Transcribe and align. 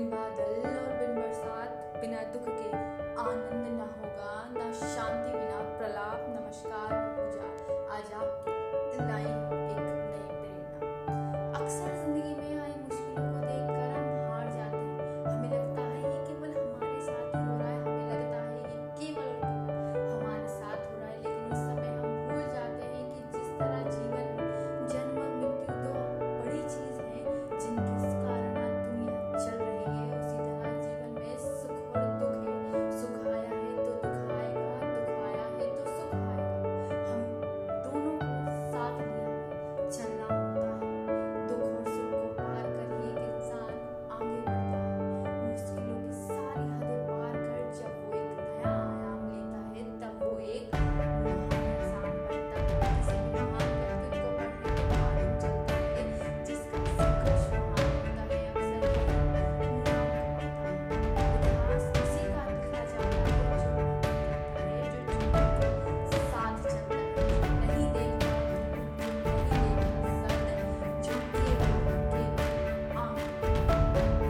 बिन 0.00 0.10
बादल 0.10 0.52
और 0.68 0.92
बिन 0.98 1.10
बरसात, 1.14 1.72
बिना 2.00 2.20
दुख 2.32 2.44
के 2.48 2.68
आनंद 3.22 3.66
न 3.72 3.88
होगा, 3.96 4.32
ना 4.54 4.68
शांति 4.72 5.32
बिना 5.32 5.58
प्रलाप, 5.78 6.24
नमस्कार 6.28 6.94
पूजा 7.16 7.48
आज 7.96 8.12
आप 8.20 8.46
लाइन 9.10 9.29